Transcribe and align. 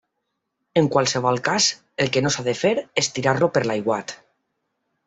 En 0.81 0.87
qualsevol 0.95 1.37
cas 1.49 1.67
el 2.07 2.11
que 2.17 2.25
no 2.27 2.33
s'ha 2.37 2.47
de 2.51 2.57
fer 2.63 2.75
és 3.05 3.13
tirar-lo 3.19 3.55
per 3.59 3.67
l'aiguat. 3.71 4.21